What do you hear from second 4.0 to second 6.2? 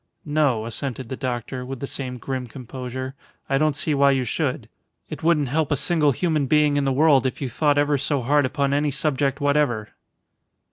you should. It wouldn't help a single